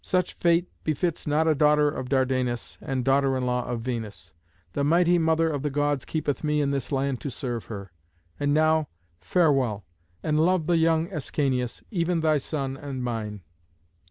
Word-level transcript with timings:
Such 0.03 0.33
fate 0.33 0.67
befits 0.83 1.27
not 1.27 1.47
a 1.47 1.53
daughter 1.53 1.87
of 1.87 2.09
Dardanus 2.09 2.79
and 2.81 3.05
daughter 3.05 3.37
in 3.37 3.45
law 3.45 3.65
of 3.67 3.81
Venus. 3.81 4.33
The 4.73 4.83
mighty 4.83 5.19
Mother 5.19 5.47
of 5.51 5.61
the 5.61 5.69
Gods 5.69 6.05
keepeth 6.05 6.43
me 6.43 6.59
in 6.59 6.71
this 6.71 6.91
land 6.91 7.21
to 7.21 7.29
serve 7.29 7.65
her. 7.65 7.91
And 8.39 8.51
now, 8.51 8.87
farewell, 9.19 9.85
and 10.23 10.39
love 10.39 10.65
the 10.65 10.77
young 10.77 11.07
Ascanius, 11.13 11.83
even 11.91 12.21
thy 12.21 12.39
son 12.39 12.77
and 12.77 13.03
mine." 13.03 13.41